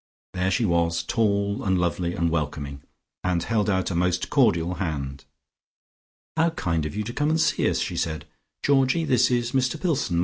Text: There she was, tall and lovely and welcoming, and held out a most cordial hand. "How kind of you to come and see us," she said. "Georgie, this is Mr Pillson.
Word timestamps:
There 0.33 0.49
she 0.49 0.65
was, 0.65 1.03
tall 1.03 1.63
and 1.63 1.77
lovely 1.77 2.15
and 2.15 2.31
welcoming, 2.31 2.81
and 3.23 3.43
held 3.43 3.69
out 3.69 3.91
a 3.91 3.95
most 3.95 4.31
cordial 4.31 4.73
hand. 4.81 5.25
"How 6.35 6.49
kind 6.49 6.87
of 6.87 6.95
you 6.95 7.03
to 7.03 7.13
come 7.13 7.29
and 7.29 7.39
see 7.39 7.69
us," 7.69 7.77
she 7.77 7.97
said. 7.97 8.25
"Georgie, 8.63 9.05
this 9.05 9.29
is 9.29 9.51
Mr 9.51 9.79
Pillson. 9.79 10.19